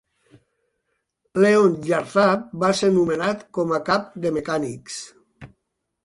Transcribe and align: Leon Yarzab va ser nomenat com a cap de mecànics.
Leon 1.43 1.75
Yarzab 1.89 2.47
va 2.63 2.71
ser 2.79 2.89
nomenat 2.95 3.43
com 3.59 3.75
a 3.77 3.81
cap 3.91 4.09
de 4.25 4.31
mecànics. 4.39 4.97